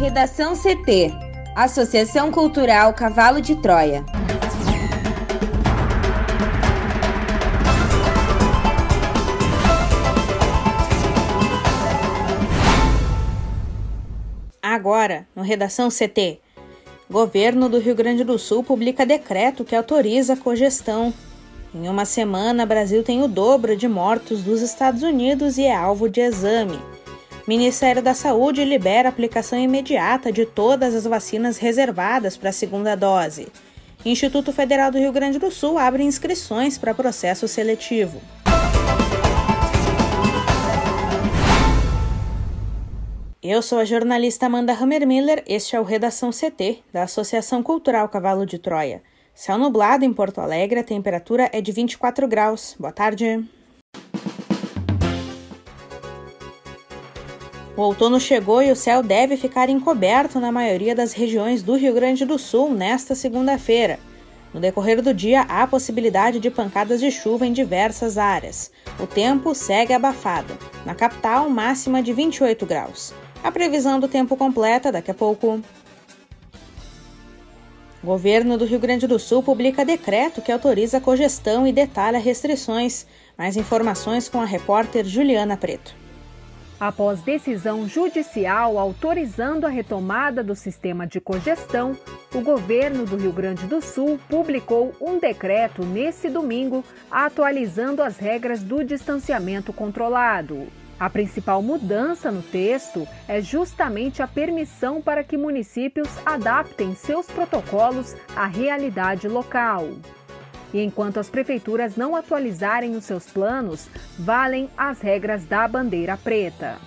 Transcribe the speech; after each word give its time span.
Redação 0.00 0.54
CT 0.56 1.12
Associação 1.54 2.32
Cultural 2.32 2.94
Cavalo 2.94 3.38
de 3.38 3.54
Troia. 3.56 4.02
Agora, 14.62 15.26
no 15.36 15.42
Redação 15.42 15.90
CT. 15.90 16.40
Governo 17.10 17.68
do 17.68 17.78
Rio 17.78 17.94
Grande 17.94 18.24
do 18.24 18.38
Sul 18.38 18.64
publica 18.64 19.04
decreto 19.04 19.66
que 19.66 19.76
autoriza 19.76 20.32
a 20.32 20.36
cogestão. 20.38 21.12
Em 21.74 21.86
uma 21.90 22.06
semana, 22.06 22.64
Brasil 22.64 23.02
tem 23.02 23.22
o 23.22 23.28
dobro 23.28 23.76
de 23.76 23.86
mortos 23.86 24.42
dos 24.42 24.62
Estados 24.62 25.02
Unidos 25.02 25.58
e 25.58 25.64
é 25.64 25.76
alvo 25.76 26.08
de 26.08 26.22
exame. 26.22 26.78
Ministério 27.50 28.00
da 28.00 28.14
Saúde 28.14 28.64
libera 28.64 29.08
aplicação 29.08 29.58
imediata 29.58 30.30
de 30.30 30.46
todas 30.46 30.94
as 30.94 31.02
vacinas 31.02 31.58
reservadas 31.58 32.36
para 32.36 32.50
a 32.50 32.52
segunda 32.52 32.94
dose. 32.94 33.48
Instituto 34.06 34.52
Federal 34.52 34.92
do 34.92 34.98
Rio 34.98 35.10
Grande 35.10 35.36
do 35.36 35.50
Sul 35.50 35.76
abre 35.76 36.04
inscrições 36.04 36.78
para 36.78 36.94
processo 36.94 37.48
seletivo. 37.48 38.20
Eu 43.42 43.60
sou 43.62 43.80
a 43.80 43.84
jornalista 43.84 44.46
Amanda 44.46 44.72
Hammermiller, 44.72 45.42
este 45.44 45.74
é 45.74 45.80
o 45.80 45.82
Redação 45.82 46.30
CT, 46.30 46.84
da 46.92 47.02
Associação 47.02 47.64
Cultural 47.64 48.08
Cavalo 48.08 48.46
de 48.46 48.60
Troia. 48.60 49.02
Céu 49.34 49.58
nublado 49.58 50.04
em 50.04 50.12
Porto 50.12 50.40
Alegre, 50.40 50.78
a 50.78 50.84
temperatura 50.84 51.50
é 51.52 51.60
de 51.60 51.72
24 51.72 52.28
graus. 52.28 52.76
Boa 52.78 52.92
tarde. 52.92 53.44
O 57.80 57.82
outono 57.82 58.20
chegou 58.20 58.62
e 58.62 58.70
o 58.70 58.76
céu 58.76 59.02
deve 59.02 59.38
ficar 59.38 59.70
encoberto 59.70 60.38
na 60.38 60.52
maioria 60.52 60.94
das 60.94 61.14
regiões 61.14 61.62
do 61.62 61.76
Rio 61.76 61.94
Grande 61.94 62.26
do 62.26 62.38
Sul 62.38 62.70
nesta 62.74 63.14
segunda-feira. 63.14 63.98
No 64.52 64.60
decorrer 64.60 65.00
do 65.00 65.14
dia, 65.14 65.46
há 65.48 65.66
possibilidade 65.66 66.38
de 66.40 66.50
pancadas 66.50 67.00
de 67.00 67.10
chuva 67.10 67.46
em 67.46 67.54
diversas 67.54 68.18
áreas. 68.18 68.70
O 68.98 69.06
tempo 69.06 69.54
segue 69.54 69.94
abafado. 69.94 70.58
Na 70.84 70.94
capital, 70.94 71.48
máxima 71.48 72.02
de 72.02 72.12
28 72.12 72.66
graus. 72.66 73.14
A 73.42 73.50
previsão 73.50 73.98
do 73.98 74.08
tempo 74.08 74.36
completa 74.36 74.92
daqui 74.92 75.10
a 75.10 75.14
pouco. 75.14 75.62
O 78.02 78.06
governo 78.06 78.58
do 78.58 78.66
Rio 78.66 78.78
Grande 78.78 79.06
do 79.06 79.18
Sul 79.18 79.42
publica 79.42 79.86
decreto 79.86 80.42
que 80.42 80.52
autoriza 80.52 80.98
a 80.98 81.00
cogestão 81.00 81.66
e 81.66 81.72
detalha 81.72 82.18
restrições. 82.18 83.06
Mais 83.38 83.56
informações 83.56 84.28
com 84.28 84.38
a 84.38 84.44
repórter 84.44 85.06
Juliana 85.06 85.56
Preto. 85.56 85.98
Após 86.80 87.20
decisão 87.20 87.86
judicial 87.86 88.78
autorizando 88.78 89.66
a 89.66 89.68
retomada 89.68 90.42
do 90.42 90.54
sistema 90.54 91.06
de 91.06 91.20
cogestão, 91.20 91.94
o 92.34 92.40
governo 92.40 93.04
do 93.04 93.18
Rio 93.18 93.32
Grande 93.32 93.66
do 93.66 93.82
Sul 93.82 94.18
publicou 94.30 94.94
um 94.98 95.18
decreto 95.18 95.84
nesse 95.84 96.30
domingo 96.30 96.82
atualizando 97.10 98.02
as 98.02 98.16
regras 98.16 98.62
do 98.62 98.82
distanciamento 98.82 99.74
controlado. 99.74 100.68
A 100.98 101.10
principal 101.10 101.60
mudança 101.60 102.30
no 102.30 102.40
texto 102.42 103.06
é 103.28 103.42
justamente 103.42 104.22
a 104.22 104.26
permissão 104.26 105.02
para 105.02 105.22
que 105.22 105.36
municípios 105.36 106.08
adaptem 106.24 106.94
seus 106.94 107.26
protocolos 107.26 108.16
à 108.34 108.46
realidade 108.46 109.28
local. 109.28 109.86
E 110.72 110.80
enquanto 110.82 111.18
as 111.18 111.28
prefeituras 111.28 111.96
não 111.96 112.14
atualizarem 112.14 112.96
os 112.96 113.04
seus 113.04 113.26
planos, 113.26 113.88
valem 114.18 114.68
as 114.76 115.00
regras 115.00 115.44
da 115.44 115.66
bandeira 115.66 116.16
preta. 116.16 116.78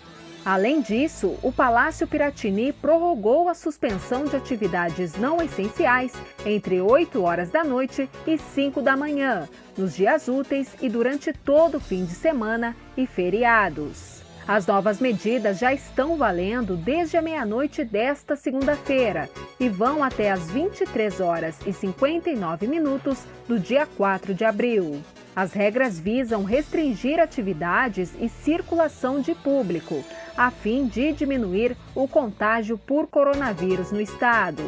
Além 0.45 0.81
disso, 0.81 1.38
o 1.42 1.53
Palácio 1.53 2.06
Piratini 2.06 2.73
prorrogou 2.73 3.48
a 3.48 3.54
suspensão 3.54 4.26
de 4.26 4.36
atividades 4.36 5.16
não 5.16 5.42
essenciais 5.42 6.11
entre 6.45 6.81
8 6.81 7.22
horas 7.22 7.49
da 7.49 7.64
noite 7.64 8.10
e 8.27 8.38
5 8.38 8.82
da 8.82 8.98
manhã, 8.98 9.48
nos 9.77 9.95
dias 9.95 10.27
úteis 10.27 10.76
e 10.82 10.89
durante 10.89 11.32
todo 11.32 11.77
o 11.77 11.80
fim 11.80 12.04
de 12.04 12.14
semana 12.14 12.76
e 12.98 13.08
feriados. 13.08 14.13
As 14.48 14.67
novas 14.67 14.99
medidas 14.99 15.59
já 15.59 15.73
estão 15.73 16.17
valendo 16.17 16.76
desde 16.76 17.15
a 17.15 17.21
meia-noite 17.21 17.86
desta 17.86 18.36
segunda-feira 18.36 19.30
e 19.58 19.70
vão 19.70 20.04
até 20.04 20.31
as 20.31 20.52
23 20.52 21.21
horas 21.21 21.58
e 21.65 21.71
59 21.71 22.67
minutos 22.67 23.20
do 23.48 23.58
dia 23.58 23.87
4 23.95 24.33
de 24.33 24.43
abril. 24.43 25.02
As 25.33 25.53
regras 25.53 25.98
visam 25.98 26.43
restringir 26.43 27.21
atividades 27.21 28.14
e 28.20 28.27
circulação 28.27 29.21
de 29.21 29.33
público, 29.33 30.03
a 30.36 30.52
fim 30.52 30.87
de 30.87 31.14
diminuir 31.14 31.77
o 31.95 32.05
contágio 32.05 32.77
por 32.77 33.08
coronavírus 33.08 33.93
no 33.93 34.02
estado. 34.02 34.61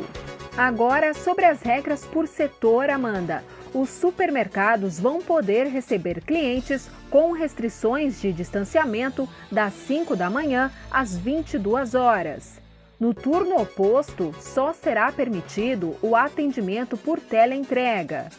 Agora, 0.57 1.13
sobre 1.13 1.43
as 1.43 1.61
regras 1.61 2.05
por 2.05 2.29
setor, 2.29 2.89
Amanda 2.89 3.43
os 3.75 3.89
supermercados 3.89 4.97
vão 4.97 5.21
poder 5.21 5.67
receber 5.67 6.21
clientes 6.21 6.89
com 7.09 7.33
restrições 7.33 8.21
de 8.21 8.31
distanciamento 8.31 9.27
das 9.51 9.73
5 9.73 10.15
da 10.15 10.29
manhã 10.29 10.71
às 10.89 11.17
22 11.17 11.93
horas. 11.93 12.53
No 12.97 13.13
turno 13.13 13.61
oposto, 13.61 14.33
só 14.39 14.71
será 14.71 15.11
permitido 15.11 15.97
o 16.01 16.15
atendimento 16.15 16.95
por 16.95 17.19
teleentrega. 17.19 18.29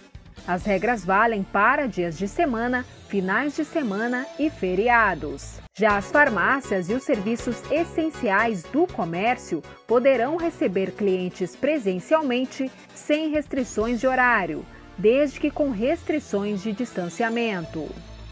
As 0.48 0.64
regras 0.64 1.04
valem 1.04 1.42
para 1.42 1.86
dias 1.86 2.16
de 2.16 2.26
semana, 2.26 2.86
finais 3.06 3.54
de 3.54 3.64
semana 3.64 4.26
e 4.38 4.48
feriados. 4.48 5.60
Já 5.76 5.98
as 5.98 6.10
farmácias 6.10 6.88
e 6.88 6.94
os 6.94 7.02
serviços 7.02 7.60
essenciais 7.70 8.62
do 8.62 8.86
comércio 8.86 9.62
poderão 9.86 10.38
receber 10.38 10.92
clientes 10.92 11.54
presencialmente 11.54 12.72
sem 12.94 13.28
restrições 13.28 14.00
de 14.00 14.06
horário, 14.06 14.64
desde 14.98 15.40
que 15.40 15.50
com 15.50 15.70
restrições 15.70 16.62
de 16.62 16.72
distanciamento. 16.72 17.88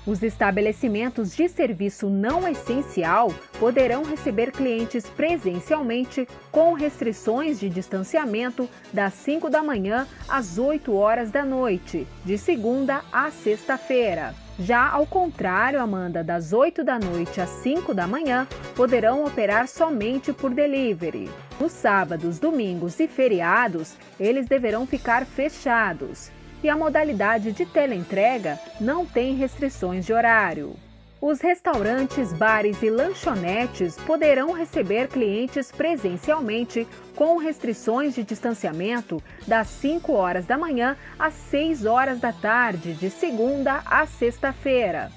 Os 0.07 0.23
estabelecimentos 0.23 1.35
de 1.35 1.49
serviço 1.49 2.11
não 2.11 2.47
essencial 2.47 3.33
poderão 3.59 4.05
receber 4.05 4.53
clientes 4.53 5.07
presencialmente 5.07 6.29
com 6.53 6.75
restrições 6.75 7.59
de 7.59 7.71
distanciamento 7.71 8.69
das 8.93 9.15
5 9.15 9.49
da 9.49 9.63
manhã 9.63 10.07
às 10.29 10.59
8 10.59 10.93
horas 10.95 11.31
da 11.31 11.43
noite, 11.43 12.07
de 12.23 12.37
segunda 12.37 13.03
a 13.11 13.31
sexta-feira. 13.31 14.35
Já 14.59 14.91
ao 14.91 15.07
contrário, 15.07 15.81
Amanda, 15.81 16.23
das 16.23 16.53
8 16.53 16.85
da 16.85 16.99
noite 16.99 17.41
às 17.41 17.49
5 17.49 17.95
da 17.95 18.07
manhã, 18.07 18.47
poderão 18.77 19.25
operar 19.25 19.67
somente 19.67 20.35
por 20.35 20.53
delivery. 20.53 21.31
Nos 21.59 21.73
sábados, 21.73 22.39
domingos 22.39 23.01
e 23.01 23.09
feriados, 23.09 23.97
eles 24.21 24.47
deverão 24.47 24.87
ficar 24.87 25.25
fechados 25.25 26.31
e 26.65 26.69
a 26.71 26.77
modalidade 26.77 27.53
de 27.53 27.67
teleentrega 27.67 28.59
não 28.81 29.05
tem 29.05 29.35
restrições 29.35 30.07
de 30.07 30.15
horário. 30.15 30.75
Os 31.21 31.41
restaurantes, 31.41 32.33
bares 32.33 32.83
e 32.83 32.91
lanchonetes 32.91 33.97
poderão 33.97 34.53
receber 34.53 35.09
clientes 35.09 35.71
presencialmente 35.71 36.87
com 37.15 37.39
restrições 37.39 38.15
de 38.15 38.23
distanciamento 38.23 39.23
das 39.47 39.69
5 39.69 40.13
horas 40.13 40.47
da 40.47 40.59
manhã 40.59 40.97
às 41.19 41.35
6 41.35 41.85
horas 41.85 42.19
da 42.19 42.33
tarde, 42.33 42.95
de 42.95 43.11
segunda 43.11 43.83
a 43.87 44.07
sexta-feira. 44.07 45.11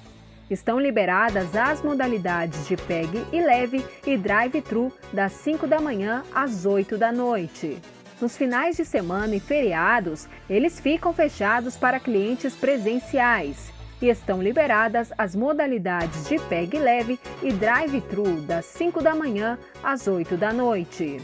Estão 0.50 0.80
liberadas 0.80 1.56
as 1.56 1.82
modalidades 1.82 2.68
de 2.68 2.78
PEG 2.78 3.26
e 3.34 3.42
leve 3.42 3.86
e 4.06 4.18
drive-thru 4.18 4.94
das 5.12 5.34
5 5.34 5.68
da 5.68 5.82
manhã 5.82 6.24
às 6.34 6.66
8 6.66 6.98
da 6.98 7.12
noite. 7.12 7.82
Nos 8.20 8.36
finais 8.36 8.76
de 8.76 8.84
semana 8.84 9.36
e 9.36 9.40
feriados, 9.40 10.28
eles 10.50 10.80
ficam 10.80 11.14
fechados 11.14 11.78
para 11.78 12.00
clientes 12.00 12.56
presenciais 12.56 13.72
e 14.02 14.10
estão 14.10 14.42
liberadas 14.42 15.12
as 15.16 15.36
modalidades 15.36 16.28
de 16.28 16.40
PEG 16.40 16.80
leve 16.80 17.20
e 17.44 17.52
drive-thru 17.52 18.42
das 18.42 18.66
5 18.66 19.04
da 19.04 19.16
manhã 19.16 19.58
às 19.84 20.08
8 20.08 20.36
da 20.36 20.52
noite. 20.52 21.22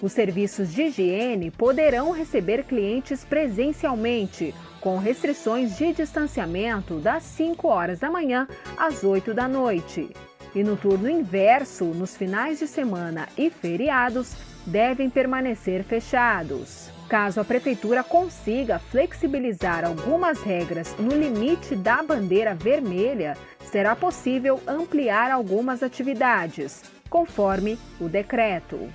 Os 0.00 0.12
serviços 0.12 0.72
de 0.72 0.82
higiene 0.82 1.50
poderão 1.50 2.12
receber 2.12 2.64
clientes 2.64 3.24
presencialmente, 3.24 4.54
com 4.80 4.98
restrições 4.98 5.76
de 5.76 5.92
distanciamento 5.92 7.00
das 7.00 7.24
5 7.24 7.66
horas 7.66 7.98
da 7.98 8.10
manhã 8.10 8.46
às 8.76 9.02
8 9.02 9.34
da 9.34 9.48
noite. 9.48 10.10
E 10.54 10.62
no 10.62 10.76
turno 10.76 11.10
inverso, 11.10 11.84
nos 11.86 12.16
finais 12.16 12.60
de 12.60 12.66
semana 12.66 13.28
e 13.36 13.50
feriados, 13.50 14.34
devem 14.64 15.10
permanecer 15.10 15.82
fechados. 15.82 16.90
Caso 17.08 17.40
a 17.40 17.44
Prefeitura 17.44 18.02
consiga 18.02 18.78
flexibilizar 18.78 19.84
algumas 19.84 20.40
regras 20.42 20.94
no 20.98 21.14
limite 21.14 21.74
da 21.76 22.02
bandeira 22.02 22.54
vermelha, 22.54 23.36
será 23.70 23.94
possível 23.94 24.60
ampliar 24.66 25.30
algumas 25.30 25.82
atividades, 25.82 26.82
conforme 27.10 27.78
o 28.00 28.08
decreto. 28.08 28.88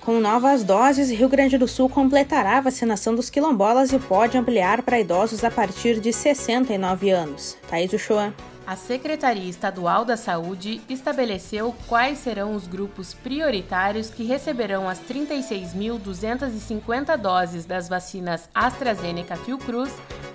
Com 0.00 0.18
novas 0.18 0.64
doses, 0.64 1.10
Rio 1.10 1.28
Grande 1.28 1.58
do 1.58 1.68
Sul 1.68 1.88
completará 1.88 2.58
a 2.58 2.62
vacinação 2.62 3.14
dos 3.14 3.28
quilombolas 3.30 3.92
e 3.92 3.98
pode 3.98 4.36
ampliar 4.36 4.82
para 4.82 4.98
idosos 4.98 5.44
a 5.44 5.50
partir 5.50 6.00
de 6.00 6.12
69 6.12 7.10
anos. 7.10 7.56
Thaís 7.68 7.92
Uchoa. 7.92 8.34
A 8.66 8.76
Secretaria 8.76 9.48
Estadual 9.48 10.04
da 10.04 10.16
Saúde 10.16 10.80
estabeleceu 10.88 11.72
quais 11.88 12.18
serão 12.18 12.54
os 12.54 12.66
grupos 12.66 13.14
prioritários 13.14 14.10
que 14.10 14.22
receberão 14.22 14.86
as 14.88 15.00
36.250 15.00 17.16
doses 17.16 17.64
das 17.64 17.88
vacinas 17.88 18.48
AstraZeneca 18.54 19.34
Fiocruz 19.36 19.90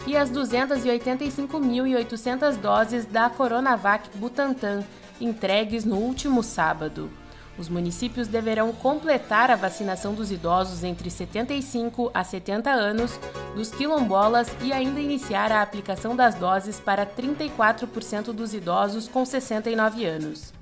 e 0.05 0.17
as 0.17 0.29
285.800 0.31 2.57
doses 2.57 3.05
da 3.05 3.29
Coronavac 3.29 4.09
Butantan, 4.17 4.83
entregues 5.21 5.85
no 5.85 5.95
último 5.97 6.43
sábado. 6.43 7.09
Os 7.57 7.69
municípios 7.69 8.27
deverão 8.27 8.73
completar 8.73 9.49
a 9.49 9.55
vacinação 9.55 10.13
dos 10.13 10.29
idosos 10.29 10.83
entre 10.83 11.09
75 11.09 12.11
a 12.13 12.23
70 12.23 12.69
anos, 12.69 13.17
dos 13.55 13.71
quilombolas 13.71 14.53
e 14.61 14.73
ainda 14.73 14.99
iniciar 14.99 15.51
a 15.51 15.61
aplicação 15.61 16.15
das 16.15 16.35
doses 16.35 16.79
para 16.79 17.05
34% 17.05 18.33
dos 18.33 18.53
idosos 18.53 19.07
com 19.07 19.23
69 19.23 20.05
anos. 20.05 20.53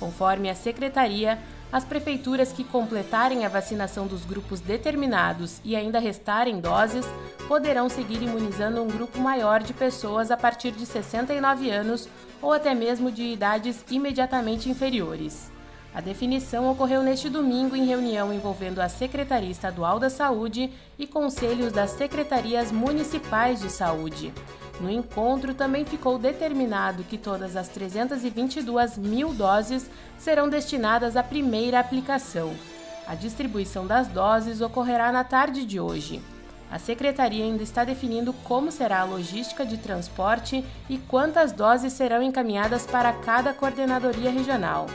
Conforme 0.00 0.50
a 0.50 0.54
secretaria, 0.54 1.38
as 1.72 1.84
prefeituras 1.84 2.50
que 2.50 2.64
completarem 2.64 3.46
a 3.46 3.48
vacinação 3.48 4.08
dos 4.08 4.24
grupos 4.24 4.58
determinados 4.60 5.60
e 5.64 5.76
ainda 5.76 6.00
restarem 6.00 6.60
doses 6.60 7.06
poderão 7.46 7.88
seguir 7.88 8.22
imunizando 8.22 8.82
um 8.82 8.88
grupo 8.88 9.20
maior 9.20 9.62
de 9.62 9.72
pessoas 9.72 10.32
a 10.32 10.36
partir 10.36 10.72
de 10.72 10.84
69 10.84 11.70
anos 11.70 12.08
ou 12.42 12.52
até 12.52 12.74
mesmo 12.74 13.12
de 13.12 13.22
idades 13.22 13.84
imediatamente 13.88 14.68
inferiores. 14.68 15.50
A 15.92 16.00
definição 16.00 16.70
ocorreu 16.70 17.02
neste 17.02 17.28
domingo 17.28 17.74
em 17.74 17.84
reunião 17.84 18.32
envolvendo 18.32 18.78
a 18.78 18.88
Secretaria 18.88 19.50
Estadual 19.50 19.98
da 19.98 20.08
Saúde 20.08 20.72
e 20.96 21.06
conselhos 21.06 21.72
das 21.72 21.90
secretarias 21.90 22.70
municipais 22.70 23.60
de 23.60 23.68
saúde. 23.68 24.32
No 24.80 24.88
encontro 24.88 25.52
também 25.52 25.84
ficou 25.84 26.16
determinado 26.16 27.02
que 27.02 27.18
todas 27.18 27.56
as 27.56 27.68
322 27.68 28.96
mil 28.96 29.34
doses 29.34 29.90
serão 30.16 30.48
destinadas 30.48 31.16
à 31.16 31.22
primeira 31.24 31.80
aplicação. 31.80 32.54
A 33.06 33.16
distribuição 33.16 33.84
das 33.84 34.06
doses 34.06 34.60
ocorrerá 34.60 35.10
na 35.10 35.24
tarde 35.24 35.66
de 35.66 35.80
hoje. 35.80 36.22
A 36.70 36.78
secretaria 36.78 37.44
ainda 37.44 37.64
está 37.64 37.82
definindo 37.82 38.32
como 38.44 38.70
será 38.70 39.00
a 39.00 39.04
logística 39.04 39.66
de 39.66 39.76
transporte 39.76 40.64
e 40.88 40.98
quantas 40.98 41.50
doses 41.50 41.92
serão 41.92 42.22
encaminhadas 42.22 42.86
para 42.86 43.12
cada 43.12 43.52
coordenadoria 43.52 44.30
regional. 44.30 44.86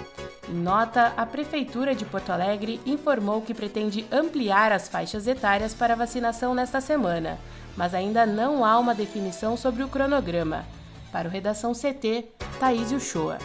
Em 0.47 0.53
nota, 0.53 1.12
a 1.18 1.25
Prefeitura 1.25 1.95
de 1.95 2.06
Porto 2.06 2.30
Alegre 2.30 2.80
informou 2.86 3.42
que 3.42 3.53
pretende 3.53 4.06
ampliar 4.12 4.71
as 4.71 4.88
faixas 4.88 5.25
etárias 5.25 5.74
para 5.74 5.95
vacinação 5.95 6.53
nesta 6.53 6.80
semana, 6.80 7.39
mas 7.75 7.95
ainda 7.95 8.27
não 8.27 8.63
há 8.63 8.77
uma 8.77 8.94
definição 8.94 9.57
sobre 9.57 9.83
o 9.83 9.88
cronograma. 9.88 10.63
Para 11.12 11.27
o 11.27 11.31
Redação 11.31 11.74
CT, 11.74 12.25
Thaís 12.59 12.92
Uchoa. 12.92 13.39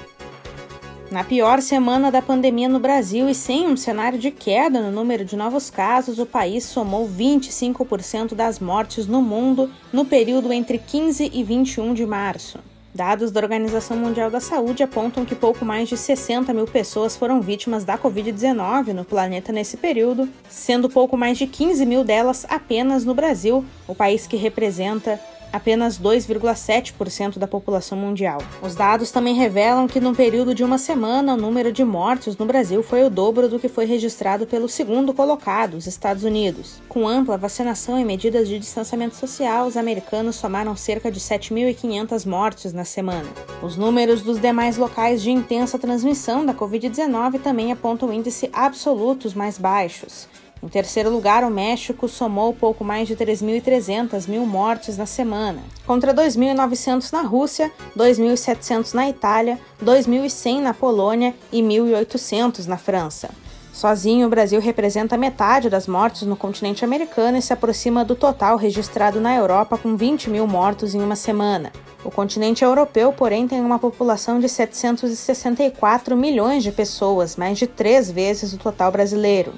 Na 1.10 1.24
pior 1.24 1.62
semana 1.62 2.10
da 2.10 2.20
pandemia 2.20 2.68
no 2.68 2.78
Brasil 2.78 3.28
e 3.28 3.34
sem 3.34 3.66
um 3.66 3.76
cenário 3.76 4.18
de 4.18 4.30
queda 4.30 4.80
no 4.80 4.92
número 4.92 5.24
de 5.24 5.36
novos 5.36 5.70
casos, 5.70 6.18
o 6.18 6.26
país 6.26 6.64
somou 6.64 7.08
25% 7.08 8.34
das 8.34 8.60
mortes 8.60 9.06
no 9.06 9.22
mundo 9.22 9.70
no 9.92 10.04
período 10.04 10.52
entre 10.52 10.78
15 10.78 11.30
e 11.32 11.42
21 11.42 11.94
de 11.94 12.06
março. 12.06 12.60
Dados 12.92 13.30
da 13.30 13.40
Organização 13.40 13.96
Mundial 13.96 14.30
da 14.30 14.40
Saúde 14.40 14.82
apontam 14.82 15.24
que 15.24 15.34
pouco 15.34 15.64
mais 15.64 15.88
de 15.88 15.96
60 15.96 16.52
mil 16.52 16.66
pessoas 16.66 17.16
foram 17.16 17.40
vítimas 17.40 17.84
da 17.84 17.96
Covid-19 17.96 18.88
no 18.92 19.04
planeta 19.04 19.52
nesse 19.52 19.76
período, 19.76 20.28
sendo 20.48 20.90
pouco 20.90 21.16
mais 21.16 21.38
de 21.38 21.46
15 21.46 21.86
mil 21.86 22.02
delas 22.02 22.44
apenas 22.48 23.04
no 23.04 23.14
Brasil, 23.14 23.64
o 23.86 23.94
país 23.94 24.26
que 24.26 24.36
representa 24.36 25.20
apenas 25.52 25.98
2,7% 25.98 27.38
da 27.38 27.46
população 27.46 27.98
mundial. 27.98 28.40
Os 28.62 28.74
dados 28.74 29.10
também 29.10 29.34
revelam 29.34 29.86
que, 29.86 30.00
no 30.00 30.14
período 30.14 30.54
de 30.54 30.64
uma 30.64 30.78
semana, 30.78 31.34
o 31.34 31.36
número 31.36 31.72
de 31.72 31.84
mortes 31.84 32.36
no 32.36 32.46
Brasil 32.46 32.82
foi 32.82 33.04
o 33.04 33.10
dobro 33.10 33.48
do 33.48 33.58
que 33.58 33.68
foi 33.68 33.84
registrado 33.84 34.46
pelo 34.46 34.68
segundo 34.68 35.12
colocado, 35.12 35.74
os 35.74 35.86
Estados 35.86 36.24
Unidos. 36.24 36.80
Com 36.88 37.08
ampla 37.08 37.36
vacinação 37.36 37.98
e 37.98 38.04
medidas 38.04 38.48
de 38.48 38.58
distanciamento 38.58 39.16
social, 39.16 39.66
os 39.66 39.76
americanos 39.76 40.36
somaram 40.36 40.76
cerca 40.76 41.10
de 41.10 41.20
7.500 41.20 42.26
mortes 42.26 42.72
na 42.72 42.84
semana. 42.84 43.28
Os 43.62 43.76
números 43.76 44.22
dos 44.22 44.40
demais 44.40 44.76
locais 44.76 45.22
de 45.22 45.30
intensa 45.30 45.78
transmissão 45.78 46.44
da 46.44 46.54
Covid-19 46.54 47.40
também 47.40 47.72
apontam 47.72 48.12
índice 48.12 48.48
absolutos 48.52 49.34
mais 49.34 49.58
baixos. 49.58 50.28
Em 50.62 50.68
terceiro 50.68 51.08
lugar, 51.08 51.42
o 51.42 51.50
México 51.50 52.06
somou 52.06 52.52
pouco 52.52 52.84
mais 52.84 53.08
de 53.08 53.16
3.300 53.16 54.28
mil 54.28 54.44
mortes 54.44 54.98
na 54.98 55.06
semana, 55.06 55.62
contra 55.86 56.12
2.900 56.12 57.10
na 57.12 57.22
Rússia, 57.22 57.72
2.700 57.96 58.92
na 58.92 59.08
Itália, 59.08 59.58
2.100 59.82 60.60
na 60.60 60.74
Polônia 60.74 61.34
e 61.50 61.62
1.800 61.62 62.66
na 62.66 62.76
França. 62.76 63.30
Sozinho, 63.72 64.26
o 64.26 64.30
Brasil 64.30 64.60
representa 64.60 65.16
metade 65.16 65.70
das 65.70 65.86
mortes 65.86 66.22
no 66.22 66.36
continente 66.36 66.84
americano 66.84 67.38
e 67.38 67.42
se 67.42 67.54
aproxima 67.54 68.04
do 68.04 68.14
total 68.14 68.58
registrado 68.58 69.18
na 69.18 69.34
Europa, 69.34 69.78
com 69.78 69.96
20 69.96 70.28
mil 70.28 70.46
mortos 70.46 70.94
em 70.94 71.00
uma 71.00 71.16
semana. 71.16 71.72
O 72.04 72.10
continente 72.10 72.62
europeu, 72.62 73.12
porém, 73.12 73.48
tem 73.48 73.60
uma 73.62 73.78
população 73.78 74.38
de 74.38 74.48
764 74.48 76.14
milhões 76.14 76.62
de 76.62 76.72
pessoas, 76.72 77.36
mais 77.36 77.56
de 77.56 77.66
três 77.66 78.10
vezes 78.10 78.52
o 78.52 78.58
total 78.58 78.92
brasileiro. 78.92 79.54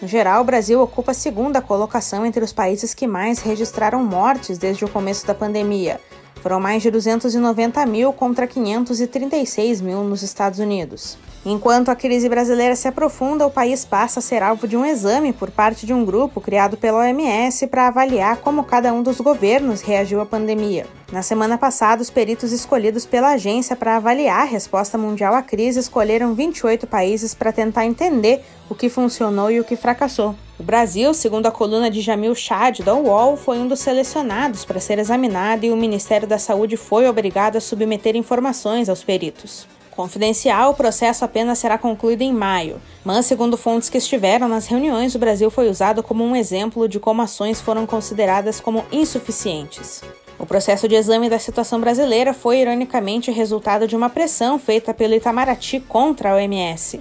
No 0.00 0.08
geral, 0.08 0.40
o 0.40 0.44
Brasil 0.44 0.80
ocupa 0.80 1.10
a 1.10 1.14
segunda 1.14 1.60
colocação 1.60 2.24
entre 2.24 2.42
os 2.42 2.54
países 2.54 2.94
que 2.94 3.06
mais 3.06 3.40
registraram 3.40 4.02
mortes 4.02 4.56
desde 4.56 4.82
o 4.82 4.88
começo 4.88 5.26
da 5.26 5.34
pandemia. 5.34 6.00
Foram 6.36 6.58
mais 6.58 6.82
de 6.82 6.90
290 6.90 7.84
mil 7.84 8.10
contra 8.10 8.46
536 8.46 9.82
mil 9.82 10.02
nos 10.02 10.22
Estados 10.22 10.58
Unidos. 10.58 11.18
Enquanto 11.44 11.90
a 11.90 11.96
crise 11.96 12.30
brasileira 12.30 12.74
se 12.76 12.88
aprofunda, 12.88 13.46
o 13.46 13.50
país 13.50 13.84
passa 13.84 14.20
a 14.20 14.22
ser 14.22 14.42
alvo 14.42 14.66
de 14.66 14.74
um 14.74 14.86
exame 14.86 15.34
por 15.34 15.50
parte 15.50 15.84
de 15.84 15.92
um 15.92 16.02
grupo 16.02 16.40
criado 16.40 16.78
pela 16.78 17.00
OMS 17.00 17.66
para 17.66 17.88
avaliar 17.88 18.38
como 18.38 18.64
cada 18.64 18.94
um 18.94 19.02
dos 19.02 19.20
governos 19.20 19.82
reagiu 19.82 20.22
à 20.22 20.26
pandemia. 20.26 20.86
Na 21.12 21.22
semana 21.22 21.58
passada, 21.58 22.00
os 22.00 22.08
peritos 22.08 22.52
escolhidos 22.52 23.04
pela 23.04 23.32
agência 23.32 23.74
para 23.74 23.96
avaliar 23.96 24.42
a 24.42 24.44
resposta 24.44 24.96
mundial 24.96 25.34
à 25.34 25.42
crise 25.42 25.80
escolheram 25.80 26.34
28 26.34 26.86
países 26.86 27.34
para 27.34 27.50
tentar 27.50 27.84
entender 27.84 28.44
o 28.68 28.76
que 28.76 28.88
funcionou 28.88 29.50
e 29.50 29.58
o 29.58 29.64
que 29.64 29.74
fracassou. 29.74 30.36
O 30.56 30.62
Brasil, 30.62 31.12
segundo 31.12 31.46
a 31.46 31.50
coluna 31.50 31.90
de 31.90 32.00
Jamil 32.00 32.32
Chad 32.36 32.78
da 32.80 32.94
UOL, 32.94 33.36
foi 33.36 33.58
um 33.58 33.66
dos 33.66 33.80
selecionados 33.80 34.64
para 34.64 34.78
ser 34.78 35.00
examinado 35.00 35.66
e 35.66 35.72
o 35.72 35.76
Ministério 35.76 36.28
da 36.28 36.38
Saúde 36.38 36.76
foi 36.76 37.08
obrigado 37.08 37.56
a 37.56 37.60
submeter 37.60 38.14
informações 38.14 38.88
aos 38.88 39.02
peritos. 39.02 39.66
Confidencial, 39.90 40.70
o 40.70 40.74
processo 40.74 41.24
apenas 41.24 41.58
será 41.58 41.76
concluído 41.76 42.22
em 42.22 42.32
maio, 42.32 42.80
mas, 43.04 43.26
segundo 43.26 43.56
fontes 43.56 43.90
que 43.90 43.98
estiveram 43.98 44.46
nas 44.46 44.68
reuniões, 44.68 45.16
o 45.16 45.18
Brasil 45.18 45.50
foi 45.50 45.68
usado 45.68 46.04
como 46.04 46.24
um 46.24 46.36
exemplo 46.36 46.88
de 46.88 47.00
como 47.00 47.20
ações 47.20 47.60
foram 47.60 47.84
consideradas 47.84 48.60
como 48.60 48.84
insuficientes. 48.92 50.02
O 50.40 50.46
processo 50.46 50.88
de 50.88 50.94
exame 50.94 51.28
da 51.28 51.38
situação 51.38 51.78
brasileira 51.78 52.32
foi, 52.32 52.60
ironicamente, 52.60 53.30
resultado 53.30 53.86
de 53.86 53.94
uma 53.94 54.08
pressão 54.08 54.58
feita 54.58 54.94
pelo 54.94 55.14
Itamaraty 55.14 55.80
contra 55.80 56.30
a 56.30 56.36
OMS. 56.36 56.98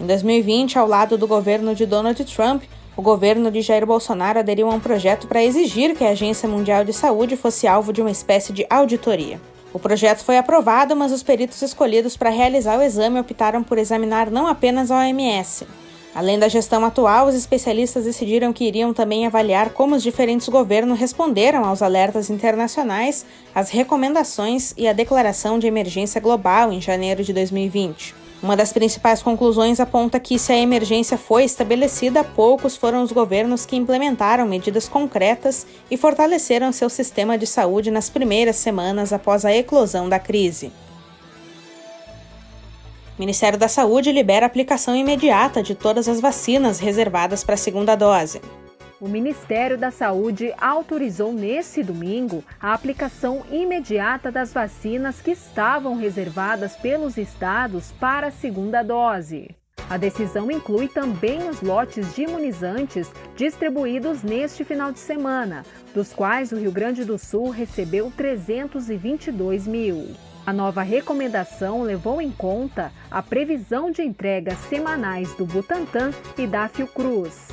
Em 0.00 0.06
2020, 0.06 0.78
ao 0.78 0.86
lado 0.86 1.18
do 1.18 1.26
governo 1.26 1.74
de 1.74 1.84
Donald 1.84 2.24
Trump, 2.24 2.62
o 2.96 3.02
governo 3.02 3.50
de 3.50 3.60
Jair 3.60 3.84
Bolsonaro 3.84 4.38
aderiu 4.38 4.70
a 4.70 4.74
um 4.74 4.78
projeto 4.78 5.26
para 5.26 5.42
exigir 5.42 5.96
que 5.96 6.04
a 6.04 6.10
Agência 6.10 6.48
Mundial 6.48 6.84
de 6.84 6.92
Saúde 6.92 7.36
fosse 7.36 7.66
alvo 7.66 7.92
de 7.92 8.00
uma 8.00 8.10
espécie 8.10 8.52
de 8.52 8.64
auditoria. 8.70 9.40
O 9.72 9.80
projeto 9.80 10.22
foi 10.22 10.38
aprovado, 10.38 10.94
mas 10.94 11.10
os 11.10 11.24
peritos 11.24 11.60
escolhidos 11.62 12.16
para 12.16 12.30
realizar 12.30 12.78
o 12.78 12.82
exame 12.82 13.18
optaram 13.18 13.64
por 13.64 13.78
examinar 13.78 14.30
não 14.30 14.46
apenas 14.46 14.92
a 14.92 15.00
OMS, 15.00 15.66
Além 16.16 16.38
da 16.38 16.48
gestão 16.48 16.82
atual, 16.82 17.26
os 17.26 17.34
especialistas 17.34 18.06
decidiram 18.06 18.50
que 18.50 18.64
iriam 18.64 18.94
também 18.94 19.26
avaliar 19.26 19.74
como 19.74 19.94
os 19.94 20.02
diferentes 20.02 20.48
governos 20.48 20.98
responderam 20.98 21.62
aos 21.62 21.82
alertas 21.82 22.30
internacionais, 22.30 23.26
as 23.54 23.68
recomendações 23.68 24.72
e 24.78 24.88
a 24.88 24.94
declaração 24.94 25.58
de 25.58 25.66
emergência 25.66 26.18
global 26.18 26.72
em 26.72 26.80
janeiro 26.80 27.22
de 27.22 27.34
2020. 27.34 28.14
Uma 28.42 28.56
das 28.56 28.72
principais 28.72 29.22
conclusões 29.22 29.78
aponta 29.78 30.18
que, 30.18 30.38
se 30.38 30.52
a 30.52 30.58
emergência 30.58 31.18
foi 31.18 31.44
estabelecida, 31.44 32.24
poucos 32.24 32.78
foram 32.78 33.02
os 33.02 33.12
governos 33.12 33.66
que 33.66 33.76
implementaram 33.76 34.46
medidas 34.46 34.88
concretas 34.88 35.66
e 35.90 35.98
fortaleceram 35.98 36.72
seu 36.72 36.88
sistema 36.88 37.36
de 37.36 37.46
saúde 37.46 37.90
nas 37.90 38.08
primeiras 38.08 38.56
semanas 38.56 39.12
após 39.12 39.44
a 39.44 39.54
eclosão 39.54 40.08
da 40.08 40.18
crise. 40.18 40.72
O 43.16 43.22
Ministério 43.22 43.58
da 43.58 43.66
Saúde 43.66 44.12
libera 44.12 44.44
a 44.44 44.46
aplicação 44.46 44.94
imediata 44.94 45.62
de 45.62 45.74
todas 45.74 46.06
as 46.06 46.20
vacinas 46.20 46.78
reservadas 46.78 47.42
para 47.42 47.54
a 47.54 47.58
segunda 47.58 47.96
dose. 47.96 48.42
O 49.00 49.08
Ministério 49.08 49.78
da 49.78 49.90
Saúde 49.90 50.52
autorizou 50.60 51.32
nesse 51.32 51.82
domingo 51.82 52.44
a 52.60 52.74
aplicação 52.74 53.42
imediata 53.50 54.30
das 54.30 54.52
vacinas 54.52 55.22
que 55.22 55.30
estavam 55.30 55.96
reservadas 55.96 56.76
pelos 56.76 57.16
estados 57.16 57.90
para 57.92 58.26
a 58.26 58.30
segunda 58.30 58.82
dose. 58.82 59.48
A 59.88 59.96
decisão 59.96 60.50
inclui 60.50 60.86
também 60.86 61.48
os 61.48 61.62
lotes 61.62 62.14
de 62.14 62.24
imunizantes 62.24 63.10
distribuídos 63.34 64.22
neste 64.22 64.62
final 64.62 64.92
de 64.92 64.98
semana, 64.98 65.64
dos 65.94 66.12
quais 66.12 66.52
o 66.52 66.56
Rio 66.56 66.72
Grande 66.72 67.02
do 67.02 67.16
Sul 67.16 67.48
recebeu 67.48 68.12
322 68.14 69.66
mil. 69.66 70.14
A 70.46 70.52
nova 70.52 70.82
recomendação 70.82 71.82
levou 71.82 72.22
em 72.22 72.30
conta 72.30 72.92
a 73.10 73.20
previsão 73.20 73.90
de 73.90 74.00
entregas 74.00 74.56
semanais 74.68 75.34
do 75.34 75.44
Butantan 75.44 76.12
e 76.38 76.46
da 76.46 76.68
Fiocruz. 76.68 77.48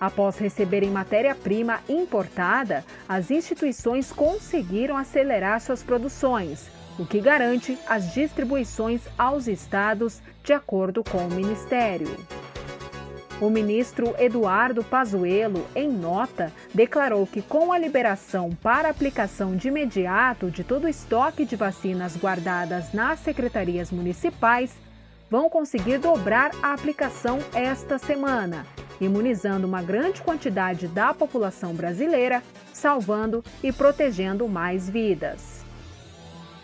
Após 0.00 0.38
receberem 0.38 0.90
matéria-prima 0.90 1.80
importada, 1.88 2.84
as 3.08 3.32
instituições 3.32 4.12
conseguiram 4.12 4.96
acelerar 4.96 5.60
suas 5.60 5.82
produções, 5.82 6.70
o 6.96 7.04
que 7.04 7.20
garante 7.20 7.76
as 7.88 8.14
distribuições 8.14 9.00
aos 9.18 9.48
estados 9.48 10.22
de 10.44 10.52
acordo 10.52 11.02
com 11.02 11.18
o 11.26 11.34
Ministério. 11.34 12.16
O 13.40 13.48
ministro 13.48 14.14
Eduardo 14.18 14.84
Pazuello, 14.84 15.66
em 15.74 15.90
nota, 15.90 16.52
declarou 16.74 17.26
que 17.26 17.40
com 17.40 17.72
a 17.72 17.78
liberação 17.78 18.50
para 18.62 18.90
aplicação 18.90 19.56
de 19.56 19.68
imediato 19.68 20.50
de 20.50 20.62
todo 20.62 20.84
o 20.84 20.88
estoque 20.88 21.46
de 21.46 21.56
vacinas 21.56 22.18
guardadas 22.18 22.92
nas 22.92 23.18
secretarias 23.20 23.90
municipais, 23.90 24.76
vão 25.30 25.48
conseguir 25.48 25.96
dobrar 25.96 26.50
a 26.62 26.74
aplicação 26.74 27.38
esta 27.54 27.96
semana, 27.96 28.66
imunizando 29.00 29.66
uma 29.66 29.80
grande 29.80 30.20
quantidade 30.20 30.86
da 30.86 31.14
população 31.14 31.72
brasileira, 31.72 32.42
salvando 32.74 33.42
e 33.62 33.72
protegendo 33.72 34.46
mais 34.46 34.90
vidas. 34.90 35.59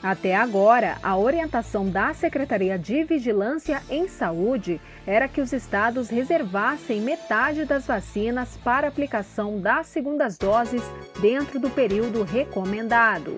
Até 0.06 0.36
agora, 0.36 0.98
a 1.02 1.16
orientação 1.18 1.90
da 1.90 2.14
Secretaria 2.14 2.78
de 2.78 3.02
Vigilância 3.02 3.82
em 3.90 4.06
Saúde 4.06 4.80
era 5.04 5.26
que 5.26 5.40
os 5.40 5.52
estados 5.52 6.08
reservassem 6.08 7.00
metade 7.00 7.64
das 7.64 7.88
vacinas 7.88 8.56
para 8.62 8.86
aplicação 8.86 9.60
das 9.60 9.88
segundas 9.88 10.38
doses 10.38 10.80
dentro 11.20 11.58
do 11.58 11.68
período 11.68 12.22
recomendado. 12.22 13.36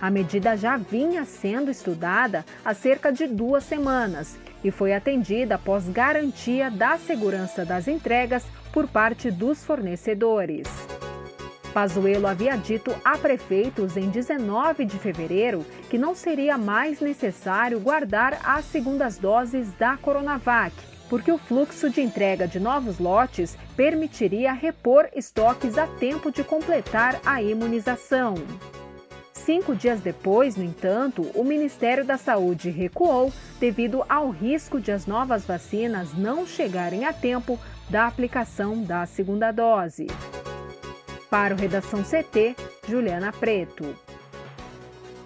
A 0.00 0.08
medida 0.12 0.56
já 0.56 0.76
vinha 0.76 1.24
sendo 1.24 1.72
estudada 1.72 2.44
há 2.64 2.72
cerca 2.72 3.10
de 3.10 3.26
duas 3.26 3.64
semanas 3.64 4.38
e 4.62 4.70
foi 4.70 4.94
atendida 4.94 5.56
após 5.56 5.88
garantia 5.88 6.70
da 6.70 6.96
segurança 6.98 7.64
das 7.64 7.88
entregas 7.88 8.44
por 8.72 8.86
parte 8.86 9.28
dos 9.28 9.64
fornecedores. 9.64 10.68
Pazuello 11.78 12.26
havia 12.26 12.56
dito 12.56 12.92
a 13.04 13.16
prefeitos 13.16 13.96
em 13.96 14.10
19 14.10 14.84
de 14.84 14.98
fevereiro 14.98 15.64
que 15.88 15.96
não 15.96 16.12
seria 16.12 16.58
mais 16.58 16.98
necessário 16.98 17.78
guardar 17.78 18.40
as 18.42 18.64
segundas 18.64 19.16
doses 19.16 19.72
da 19.74 19.96
Coronavac, 19.96 20.74
porque 21.08 21.30
o 21.30 21.38
fluxo 21.38 21.88
de 21.88 22.00
entrega 22.00 22.48
de 22.48 22.58
novos 22.58 22.98
lotes 22.98 23.56
permitiria 23.76 24.52
repor 24.52 25.08
estoques 25.14 25.78
a 25.78 25.86
tempo 25.86 26.32
de 26.32 26.42
completar 26.42 27.20
a 27.24 27.40
imunização. 27.40 28.34
Cinco 29.32 29.72
dias 29.76 30.00
depois, 30.00 30.56
no 30.56 30.64
entanto, 30.64 31.30
o 31.32 31.44
Ministério 31.44 32.04
da 32.04 32.18
Saúde 32.18 32.70
recuou 32.70 33.32
devido 33.60 34.04
ao 34.08 34.30
risco 34.30 34.80
de 34.80 34.90
as 34.90 35.06
novas 35.06 35.44
vacinas 35.44 36.12
não 36.12 36.44
chegarem 36.44 37.04
a 37.04 37.12
tempo 37.12 37.56
da 37.88 38.08
aplicação 38.08 38.82
da 38.82 39.06
segunda 39.06 39.52
dose. 39.52 40.08
Para 41.30 41.54
o 41.54 41.58
Redação 41.58 42.02
CT, 42.02 42.56
Juliana 42.88 43.32
Preto. 43.32 43.94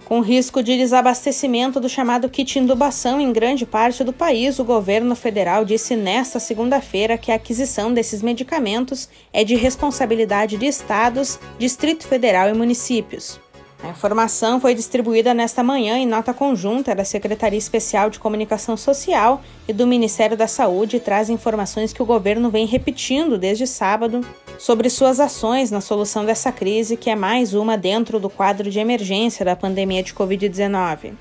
Com 0.05 0.21
risco 0.21 0.63
de 0.63 0.77
desabastecimento 0.77 1.81
do 1.81 1.89
chamado 1.89 2.29
kit 2.29 2.59
intubação 2.59 3.21
em 3.21 3.33
grande 3.33 3.65
parte 3.65 4.05
do 4.05 4.13
país, 4.13 4.59
o 4.59 4.65
governo 4.65 5.15
federal 5.15 5.65
disse 5.65 5.97
nesta 5.97 6.39
segunda-feira 6.39 7.17
que 7.17 7.33
a 7.33 7.37
aquisição 7.37 7.95
desses 7.95 8.21
medicamentos 8.21 9.09
é 9.33 9.43
de 9.43 9.55
responsabilidade 9.55 10.59
de 10.59 10.67
estados, 10.67 11.39
Distrito 11.59 12.07
Federal 12.07 12.49
e 12.51 12.53
municípios. 12.53 13.41
A 13.83 13.89
informação 13.89 14.61
foi 14.61 14.75
distribuída 14.75 15.33
nesta 15.33 15.63
manhã 15.63 15.97
em 15.97 16.07
nota 16.07 16.35
conjunta 16.35 16.95
da 16.95 17.05
Secretaria 17.05 17.59
Especial 17.59 18.11
de 18.11 18.19
Comunicação 18.19 18.77
Social 18.77 19.43
e 19.67 19.73
do 19.73 19.87
Ministério 19.87 20.37
da 20.37 20.47
Saúde 20.47 20.99
e 20.99 21.01
traz 21.01 21.31
informações 21.31 21.93
que 21.93 22.03
o 22.03 22.07
governo 22.07 22.49
vem 22.49 22.67
repetindo 22.67 23.39
desde 23.39 23.67
sábado 23.67 24.21
sobre 24.59 24.89
suas 24.89 25.21
ações 25.21 25.71
na 25.71 25.81
solução 25.81 26.25
dessa 26.25 26.53
crise, 26.53 26.97
que 26.97 27.11
é 27.11 27.15
mais 27.15 27.55
uma 27.55 27.77
dentro 27.77 28.21
do 28.21 28.31
quadro 28.31 28.71
de 28.71 28.79
emergência 28.79 29.45
da 29.45 29.57
pandemia 29.57 30.03
de 30.03 30.15
Covid-19. 30.15 31.13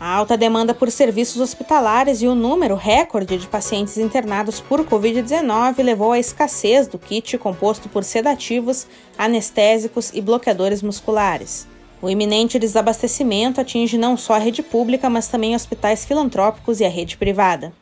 A 0.00 0.16
alta 0.16 0.36
demanda 0.36 0.74
por 0.74 0.90
serviços 0.90 1.40
hospitalares 1.40 2.22
e 2.22 2.26
o 2.26 2.34
número 2.34 2.74
recorde 2.74 3.38
de 3.38 3.46
pacientes 3.46 3.96
internados 3.98 4.58
por 4.58 4.84
Covid-19 4.84 5.80
levou 5.80 6.10
à 6.10 6.18
escassez 6.18 6.88
do 6.88 6.98
kit 6.98 7.38
composto 7.38 7.88
por 7.88 8.02
sedativos, 8.02 8.86
anestésicos 9.16 10.10
e 10.12 10.20
bloqueadores 10.20 10.82
musculares. 10.82 11.68
O 12.02 12.10
iminente 12.10 12.58
desabastecimento 12.58 13.60
atinge 13.60 13.96
não 13.96 14.16
só 14.16 14.34
a 14.34 14.38
rede 14.38 14.60
pública, 14.60 15.08
mas 15.08 15.28
também 15.28 15.54
hospitais 15.54 16.04
filantrópicos 16.04 16.80
e 16.80 16.84
a 16.84 16.88
rede 16.88 17.16
privada. 17.16 17.72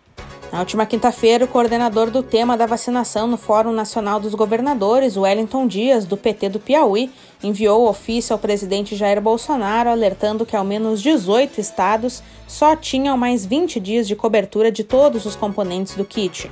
Na 0.53 0.59
última 0.59 0.85
quinta-feira, 0.85 1.45
o 1.45 1.49
coordenador 1.49 2.11
do 2.11 2.25
tema 2.25 2.57
da 2.57 2.67
vacinação 2.67 3.29
no 3.29 3.37
Fórum 3.37 3.71
Nacional 3.71 4.19
dos 4.19 4.35
Governadores, 4.35 5.17
Wellington 5.17 5.65
Dias, 5.65 6.05
do 6.05 6.17
PT 6.17 6.49
do 6.49 6.59
Piauí, 6.59 7.09
enviou 7.41 7.89
ofício 7.89 8.33
ao 8.33 8.39
presidente 8.39 8.97
Jair 8.97 9.21
Bolsonaro 9.21 9.89
alertando 9.89 10.45
que 10.45 10.57
ao 10.57 10.65
menos 10.65 11.01
18 11.01 11.61
estados 11.61 12.21
só 12.49 12.75
tinham 12.75 13.17
mais 13.17 13.47
20 13.47 13.79
dias 13.79 14.09
de 14.09 14.17
cobertura 14.17 14.73
de 14.73 14.83
todos 14.83 15.25
os 15.25 15.37
componentes 15.37 15.95
do 15.95 16.05
kit. 16.05 16.51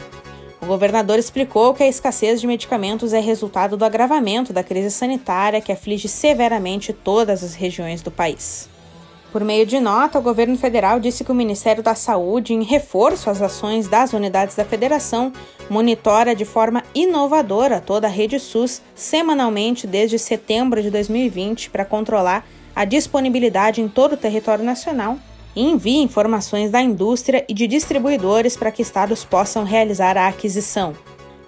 O 0.63 0.67
governador 0.67 1.19
explicou 1.19 1.75
que 1.75 1.83
a 1.83 1.89
escassez 1.89 2.41
de 2.41 2.47
medicamentos 2.47 3.13
é 3.13 3.19
resultado 3.19 3.77
do 3.77 3.85
agravamento 3.85 4.53
da 4.53 4.63
crise 4.63 4.93
sanitária 4.93 5.61
que 5.61 5.73
aflige 5.73 6.07
severamente 6.07 6.93
todas 6.93 7.43
as 7.43 7.55
regiões 7.55 8.01
do 8.01 8.13
país. 8.13 8.69
Por 9.31 9.45
meio 9.45 9.67
de 9.67 9.79
nota, 9.79 10.19
o 10.19 10.23
governo 10.23 10.57
federal 10.57 10.99
disse 10.99 11.23
que 11.23 11.31
o 11.31 11.35
Ministério 11.35 11.83
da 11.83 11.95
Saúde, 11.95 12.55
em 12.55 12.63
reforço 12.63 13.29
às 13.29 13.43
ações 13.43 13.87
das 13.87 14.15
unidades 14.15 14.57
da 14.57 14.65
federação, 14.65 15.33
monitora 15.69 16.35
de 16.35 16.47
forma 16.47 16.83
inovadora 16.95 17.79
toda 17.79 18.07
a 18.07 18.11
rede 18.11 18.39
SUS 18.39 18.81
semanalmente 18.95 19.87
desde 19.87 20.19
setembro 20.19 20.83
de 20.83 20.91
2020 20.91 21.69
para 21.69 21.85
controlar 21.85 22.47
a 22.75 22.87
disponibilidade 22.87 23.83
em 23.83 23.89
todo 23.89 24.15
o 24.15 24.17
território 24.17 24.65
nacional 24.65 25.19
e 25.55 25.63
envie 25.63 25.99
informações 25.99 26.71
da 26.71 26.81
indústria 26.81 27.45
e 27.47 27.53
de 27.53 27.67
distribuidores 27.67 28.57
para 28.57 28.71
que 28.71 28.81
estados 28.81 29.25
possam 29.25 29.63
realizar 29.63 30.17
a 30.17 30.29
aquisição. 30.29 30.95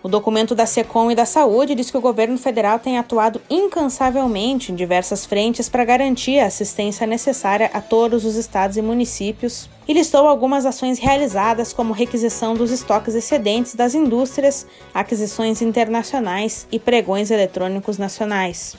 O 0.02 0.08
documento 0.08 0.54
da 0.54 0.64
SECOM 0.64 1.10
e 1.10 1.14
da 1.14 1.26
Saúde 1.26 1.74
diz 1.74 1.90
que 1.90 1.96
o 1.96 2.00
governo 2.00 2.38
federal 2.38 2.78
tem 2.78 2.96
atuado 2.96 3.38
incansavelmente 3.50 4.72
em 4.72 4.74
diversas 4.74 5.26
frentes 5.26 5.68
para 5.68 5.84
garantir 5.84 6.38
a 6.38 6.46
assistência 6.46 7.06
necessária 7.06 7.70
a 7.74 7.82
todos 7.82 8.24
os 8.24 8.34
estados 8.34 8.78
e 8.78 8.82
municípios 8.82 9.68
e 9.86 9.92
listou 9.92 10.26
algumas 10.26 10.64
ações 10.64 10.98
realizadas, 10.98 11.74
como 11.74 11.92
requisição 11.92 12.54
dos 12.54 12.70
estoques 12.70 13.14
excedentes 13.14 13.74
das 13.74 13.94
indústrias, 13.94 14.66
aquisições 14.94 15.60
internacionais 15.60 16.66
e 16.72 16.78
pregões 16.78 17.30
eletrônicos 17.30 17.98
nacionais. 17.98 18.76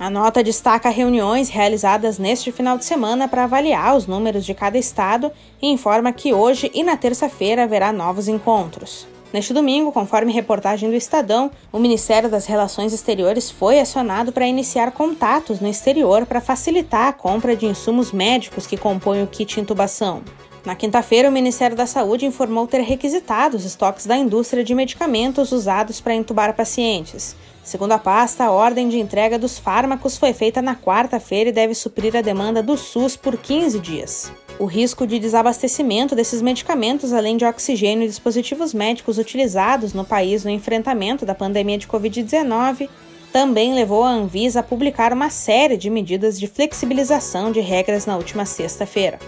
A 0.00 0.10
nota 0.10 0.42
destaca 0.42 0.88
reuniões 0.88 1.48
realizadas 1.48 2.18
neste 2.18 2.50
final 2.50 2.76
de 2.76 2.84
semana 2.84 3.28
para 3.28 3.44
avaliar 3.44 3.96
os 3.96 4.08
números 4.08 4.44
de 4.44 4.54
cada 4.54 4.76
estado 4.78 5.30
e 5.62 5.68
informa 5.68 6.12
que 6.12 6.34
hoje 6.34 6.68
e 6.74 6.82
na 6.82 6.96
terça-feira 6.96 7.62
haverá 7.62 7.92
novos 7.92 8.26
encontros. 8.26 9.06
Neste 9.32 9.52
domingo, 9.52 9.92
conforme 9.92 10.32
reportagem 10.32 10.88
do 10.88 10.96
Estadão, 10.96 11.50
o 11.70 11.78
Ministério 11.78 12.30
das 12.30 12.46
Relações 12.46 12.94
Exteriores 12.94 13.50
foi 13.50 13.78
acionado 13.78 14.32
para 14.32 14.46
iniciar 14.46 14.92
contatos 14.92 15.60
no 15.60 15.68
exterior 15.68 16.24
para 16.24 16.40
facilitar 16.40 17.08
a 17.08 17.12
compra 17.12 17.54
de 17.54 17.66
insumos 17.66 18.10
médicos 18.10 18.66
que 18.66 18.78
compõem 18.78 19.22
o 19.22 19.26
kit 19.26 19.60
intubação. 19.60 20.22
Na 20.64 20.74
quinta-feira, 20.74 21.28
o 21.28 21.32
Ministério 21.32 21.76
da 21.76 21.86
Saúde 21.86 22.24
informou 22.24 22.66
ter 22.66 22.80
requisitado 22.80 23.56
os 23.56 23.66
estoques 23.66 24.06
da 24.06 24.16
indústria 24.16 24.64
de 24.64 24.74
medicamentos 24.74 25.52
usados 25.52 26.00
para 26.00 26.14
intubar 26.14 26.54
pacientes. 26.54 27.36
Segundo 27.62 27.92
a 27.92 27.98
pasta, 27.98 28.44
a 28.44 28.50
ordem 28.50 28.88
de 28.88 28.98
entrega 28.98 29.38
dos 29.38 29.58
fármacos 29.58 30.16
foi 30.16 30.32
feita 30.32 30.62
na 30.62 30.74
quarta-feira 30.74 31.50
e 31.50 31.52
deve 31.52 31.74
suprir 31.74 32.16
a 32.16 32.22
demanda 32.22 32.62
do 32.62 32.78
SUS 32.78 33.14
por 33.14 33.36
15 33.36 33.78
dias. 33.78 34.32
O 34.58 34.64
risco 34.64 35.06
de 35.06 35.20
desabastecimento 35.20 36.16
desses 36.16 36.42
medicamentos, 36.42 37.12
além 37.12 37.36
de 37.36 37.44
oxigênio 37.44 38.04
e 38.04 38.08
dispositivos 38.08 38.74
médicos 38.74 39.16
utilizados 39.16 39.94
no 39.94 40.04
país 40.04 40.44
no 40.44 40.50
enfrentamento 40.50 41.24
da 41.24 41.32
pandemia 41.32 41.78
de 41.78 41.86
Covid-19, 41.86 42.88
também 43.32 43.72
levou 43.72 44.02
a 44.02 44.10
Anvisa 44.10 44.58
a 44.58 44.62
publicar 44.64 45.12
uma 45.12 45.30
série 45.30 45.76
de 45.76 45.88
medidas 45.88 46.40
de 46.40 46.48
flexibilização 46.48 47.52
de 47.52 47.60
regras 47.60 48.04
na 48.04 48.16
última 48.16 48.44
sexta-feira. 48.44 49.20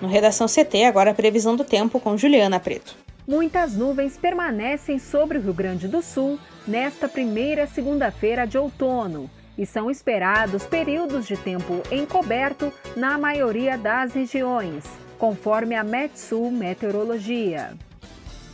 No 0.00 0.06
Redação 0.06 0.46
CT, 0.46 0.84
agora 0.84 1.10
a 1.10 1.14
previsão 1.14 1.56
do 1.56 1.64
tempo 1.64 1.98
com 1.98 2.16
Juliana 2.16 2.60
Preto. 2.60 2.94
Muitas 3.26 3.74
nuvens 3.74 4.16
permanecem 4.16 4.98
sobre 5.00 5.38
o 5.38 5.40
Rio 5.40 5.54
Grande 5.54 5.88
do 5.88 6.00
Sul 6.02 6.38
nesta 6.68 7.08
primeira 7.08 7.66
segunda-feira 7.66 8.46
de 8.46 8.56
outono 8.56 9.28
e 9.60 9.66
são 9.66 9.90
esperados 9.90 10.64
períodos 10.64 11.26
de 11.26 11.36
tempo 11.36 11.82
encoberto 11.92 12.72
na 12.96 13.18
maioria 13.18 13.76
das 13.76 14.14
regiões, 14.14 14.84
conforme 15.18 15.74
a 15.74 15.84
Metsul 15.84 16.50
Meteorologia. 16.50 17.74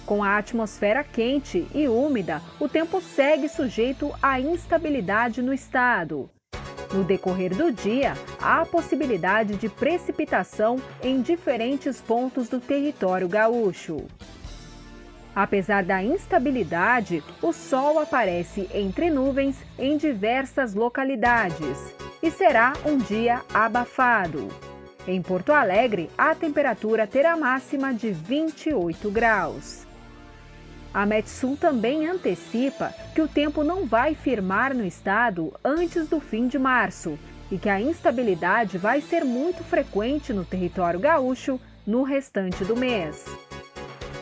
Com 0.04 0.24
a 0.24 0.36
atmosfera 0.36 1.04
quente 1.04 1.64
e 1.72 1.86
úmida, 1.86 2.42
o 2.58 2.68
tempo 2.68 3.00
segue 3.00 3.48
sujeito 3.48 4.12
à 4.20 4.40
instabilidade 4.40 5.40
no 5.40 5.54
estado. 5.54 6.28
No 6.92 7.04
decorrer 7.04 7.54
do 7.54 7.70
dia, 7.70 8.14
há 8.40 8.66
possibilidade 8.66 9.54
de 9.54 9.68
precipitação 9.68 10.82
em 11.04 11.20
diferentes 11.20 12.00
pontos 12.00 12.48
do 12.48 12.58
território 12.58 13.28
gaúcho. 13.28 14.06
Apesar 15.36 15.84
da 15.84 16.02
instabilidade, 16.02 17.22
o 17.42 17.52
sol 17.52 17.98
aparece 17.98 18.70
entre 18.72 19.10
nuvens 19.10 19.54
em 19.78 19.98
diversas 19.98 20.72
localidades 20.72 21.94
e 22.22 22.30
será 22.30 22.72
um 22.86 22.96
dia 22.96 23.42
abafado. 23.52 24.48
Em 25.06 25.20
Porto 25.20 25.52
Alegre, 25.52 26.08
a 26.16 26.34
temperatura 26.34 27.06
terá 27.06 27.36
máxima 27.36 27.92
de 27.92 28.10
28 28.12 29.10
graus. 29.10 29.86
A 30.94 31.04
Metsul 31.04 31.54
também 31.54 32.06
antecipa 32.06 32.94
que 33.14 33.20
o 33.20 33.28
tempo 33.28 33.62
não 33.62 33.84
vai 33.84 34.14
firmar 34.14 34.74
no 34.74 34.86
estado 34.86 35.52
antes 35.62 36.08
do 36.08 36.18
fim 36.18 36.48
de 36.48 36.58
março 36.58 37.18
e 37.52 37.58
que 37.58 37.68
a 37.68 37.78
instabilidade 37.78 38.78
vai 38.78 39.02
ser 39.02 39.22
muito 39.22 39.62
frequente 39.62 40.32
no 40.32 40.46
território 40.46 40.98
gaúcho 40.98 41.60
no 41.86 42.02
restante 42.02 42.64
do 42.64 42.74
mês. 42.74 43.45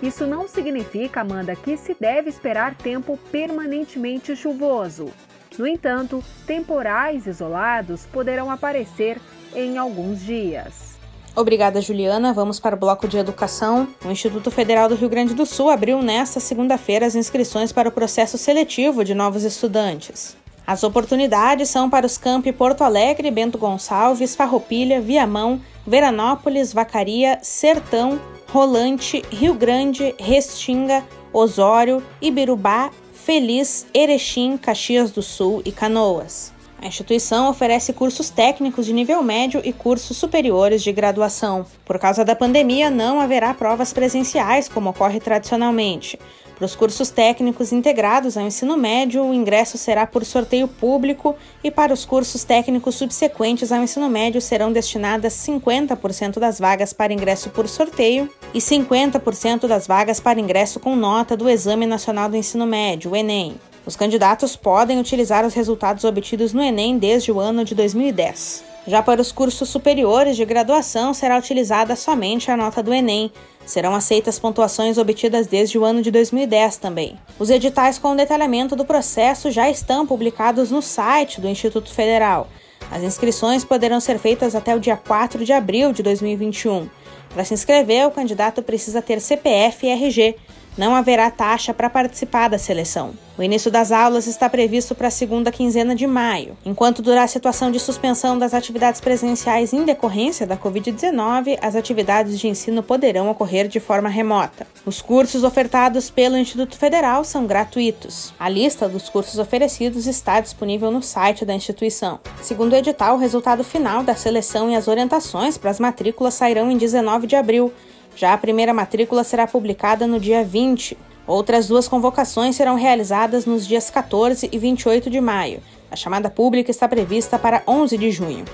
Isso 0.03 0.27
não 0.27 0.47
significa, 0.47 1.21
Amanda, 1.21 1.57
que 1.57 1.77
se 1.77 1.97
deve 1.99 2.29
esperar 2.29 2.75
tempo 2.75 3.19
permanentemente 3.31 4.37
chuvoso. 4.37 5.13
No 5.59 5.67
entanto, 5.67 6.23
temporais 6.47 7.27
isolados 7.27 8.07
poderão 8.07 8.51
aparecer 8.51 9.21
em 9.55 9.79
alguns 9.79 10.21
dias. 10.21 10.95
Obrigada, 11.37 11.81
Juliana. 11.81 12.33
Vamos 12.33 12.61
para 12.61 12.77
o 12.77 12.79
bloco 12.79 13.09
de 13.09 13.19
educação. 13.19 13.89
O 14.05 14.11
Instituto 14.11 14.51
Federal 14.51 14.89
do 14.89 14.95
Rio 14.95 15.09
Grande 15.09 15.35
do 15.35 15.45
Sul 15.45 15.69
abriu 15.69 16.01
nesta 16.01 16.39
segunda-feira 16.39 17.07
as 17.07 17.17
inscrições 17.17 17.73
para 17.73 17.89
o 17.89 17.93
processo 17.93 18.39
seletivo 18.39 19.05
de 19.05 19.15
novos 19.15 19.43
estudantes. 19.43 20.37
As 20.67 20.83
oportunidades 20.83 21.69
são 21.69 21.91
para 21.91 22.07
os 22.07 22.17
campi 22.17 22.53
Porto 22.53 22.83
Alegre, 22.83 23.31
Bento 23.31 23.59
Gonçalves, 23.59 24.35
Farroupilha, 24.35 25.01
Viamão, 25.01 25.61
Veranópolis, 25.87 26.73
Vacaria, 26.73 27.39
Sertão, 27.43 28.19
Rolante, 28.55 29.21
Rio 29.33 29.53
Grande, 29.53 30.15
Restinga, 30.17 31.03
Osório, 31.33 32.01
Ibirubá, 32.23 32.93
Feliz, 33.13 33.85
Erechim, 33.93 34.57
Caxias 34.57 35.11
do 35.11 35.23
Sul 35.23 35.61
e 35.65 35.73
Canoas. 35.73 36.53
A 36.81 36.87
instituição 36.87 37.51
oferece 37.51 37.93
cursos 37.93 38.31
técnicos 38.31 38.87
de 38.87 38.93
nível 38.93 39.25
médio 39.25 39.61
e 39.65 39.73
cursos 39.73 40.17
superiores 40.17 40.85
de 40.85 40.93
graduação. 40.93 41.67
Por 41.85 41.99
causa 41.99 42.25
da 42.25 42.37
pandemia, 42.37 42.91
não 42.91 43.21
haverá 43.21 43.53
provas 43.55 43.93
presenciais, 43.93 44.69
como 44.69 44.91
ocorre 44.91 45.19
tradicionalmente. 45.19 46.17
Para 46.57 46.67
os 46.67 46.77
cursos 46.77 47.11
técnicos 47.11 47.73
integrados 47.73 48.37
ao 48.37 48.47
ensino 48.47 48.77
médio, 48.77 49.25
o 49.25 49.35
ingresso 49.35 49.77
será 49.77 50.07
por 50.07 50.25
sorteio 50.25 50.69
público 50.69 51.35
e 51.65 51.71
para 51.71 51.93
os 51.93 52.05
cursos 52.05 52.45
técnicos 52.45 52.95
subsequentes 52.95 53.73
ao 53.73 53.83
ensino 53.83 54.09
médio 54.09 54.41
serão 54.41 54.73
destinadas 54.73 55.33
50% 55.35 56.39
das 56.39 56.61
vagas 56.61 56.93
para 56.93 57.13
ingresso 57.13 57.51
por 57.51 57.69
sorteio 57.69 58.31
e 58.53 58.59
50% 58.59 59.67
das 59.67 59.87
vagas 59.89 60.21
para 60.21 60.39
ingresso 60.39 60.79
com 60.79 60.95
nota 60.95 61.37
do 61.37 61.49
Exame 61.49 61.87
Nacional 61.87 62.29
do 62.29 62.37
Ensino 62.37 62.67
Médio, 62.67 63.11
o 63.11 63.17
ENEM. 63.17 63.57
Os 63.85 63.97
candidatos 63.97 64.55
podem 64.55 65.01
utilizar 65.01 65.45
os 65.45 65.55
resultados 65.55 66.05
obtidos 66.05 66.53
no 66.53 66.63
Enem 66.63 66.97
desde 66.99 67.33
o 67.33 67.41
ano 67.41 67.65
de 67.65 67.75
2010. 67.75 68.74
Já 68.87 69.03
para 69.03 69.21
os 69.21 69.33
cursos 69.33 69.69
superiores 69.71 70.37
de 70.37 70.45
graduação, 70.45 71.15
será 71.15 71.39
utilizada 71.39 71.97
somente 71.97 72.51
a 72.51 72.57
nota 72.57 72.83
do 72.83 72.93
Enem. 72.93 73.33
Serão 73.65 73.95
aceitas 73.95 74.39
pontuações 74.39 74.99
obtidas 74.99 75.47
desde 75.47 75.79
o 75.79 75.85
ano 75.85 76.03
de 76.03 76.11
2010 76.11 76.77
também. 76.77 77.19
Os 77.39 77.49
editais 77.49 77.99
com 77.99 78.13
o 78.13 78.17
detalhamento 78.17 78.77
do 78.77 78.85
processo 78.85 79.51
já 79.51 79.71
estão 79.71 80.07
publicados 80.07 80.71
no 80.71 80.83
site 80.83 81.41
do 81.41 81.49
Instituto 81.49 81.91
Federal. 81.95 82.47
As 82.91 83.03
inscrições 83.03 83.65
poderão 83.65 84.01
ser 84.01 84.19
feitas 84.19 84.55
até 84.55 84.77
o 84.77 84.81
dia 84.81 84.99
4 84.99 85.47
de 85.47 85.53
abril 85.55 85.91
de 85.91 86.03
2021. 86.03 86.87
Para 87.33 87.45
se 87.45 87.55
inscrever, 87.55 88.07
o 88.07 88.11
candidato 88.11 88.63
precisa 88.63 89.01
ter 89.01 89.19
CPF 89.19 89.87
e 89.87 89.91
RG. 89.91 90.37
Não 90.77 90.93
haverá 90.93 91.31
taxa 91.31 91.73
para 91.73 91.89
participar 91.89 92.49
da 92.49 92.59
seleção. 92.59 93.15
O 93.39 93.43
início 93.43 93.71
das 93.71 93.93
aulas 93.93 94.27
está 94.27 94.49
previsto 94.49 94.95
para 94.95 95.07
a 95.07 95.11
segunda 95.11 95.53
quinzena 95.53 95.95
de 95.95 96.07
maio. 96.07 96.57
Enquanto 96.65 97.03
durar 97.03 97.25
a 97.25 97.29
situação 97.29 97.71
de 97.71 97.79
suspensão 97.79 98.37
das 98.37 98.55
atividades 98.55 99.01
presenciais 99.01 99.73
em 99.73 99.85
decorrência 99.85 100.47
da 100.47 100.57
Covid-19, 100.57 101.59
as 101.61 101.77
atividades 101.77 102.39
de 102.39 102.49
ensino 102.49 102.83
poderão 102.83 103.31
ocorrer 103.31 103.69
de 103.69 103.79
forma 103.79 104.09
remota. 104.09 104.67
Os 104.85 105.01
cursos 105.01 105.45
ofertados 105.45 106.11
pelo 106.11 106.37
Instituto 106.37 106.77
Federal 106.77 107.25
são 107.25 107.47
gratuitos. 107.47 108.33
A 108.39 108.49
lista 108.49 108.89
dos 108.89 109.09
cursos 109.09 109.39
oferecidos 109.39 110.07
está 110.07 110.41
disponível 110.41 110.91
no 110.91 111.03
site 111.03 111.45
da 111.45 111.55
instituição. 111.55 112.19
Segundo 112.43 112.73
o 112.73 112.77
edital, 112.77 113.17
o 113.17 113.21
resultado 113.21 113.63
final 113.63 114.03
da 114.03 114.15
seleção 114.15 114.71
e 114.71 114.77
as 114.77 114.89
orientações 114.89 115.57
para 115.57 115.71
as 115.71 115.81
matrículas 115.81 116.35
sairão 116.35 116.71
em 116.71 116.77
19 116.77 117.27
de 117.29 117.37
abril. 117.37 117.73
Já 118.17 118.33
a 118.33 118.39
primeira 118.39 118.73
matrícula 118.73 119.25
será 119.25 119.45
publicada 119.47 120.07
no 120.07 120.19
dia 120.21 120.45
20. 120.45 120.97
Outras 121.27 121.67
duas 121.67 121.89
convocações 121.89 122.55
serão 122.55 122.77
realizadas 122.77 123.47
nos 123.47 123.67
dias 123.67 123.91
14 123.91 124.49
e 124.53 124.59
28 124.59 125.11
de 125.11 125.21
maio. 125.21 125.61
A 125.91 125.97
chamada 125.97 126.31
pública 126.31 126.71
está 126.71 126.87
prevista 126.87 127.37
para 127.39 127.63
11 127.67 127.99
de 127.99 128.11
junho. 128.11 128.45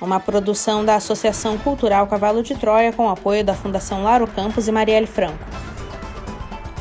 uma 0.00 0.18
produção 0.18 0.84
da 0.84 0.96
Associação 0.96 1.58
Cultural 1.58 2.06
Cavalo 2.06 2.42
de 2.42 2.54
Troia 2.54 2.92
com 2.92 3.08
apoio 3.08 3.44
da 3.44 3.54
Fundação 3.54 4.02
Laro 4.02 4.26
Campos 4.26 4.66
e 4.66 4.72
Marielle 4.72 5.06
Franco. 5.06 5.38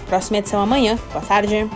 Próxima 0.08 0.38
edição 0.38 0.62
amanhã. 0.62 0.98
Boa 1.12 1.24
tarde. 1.24 1.70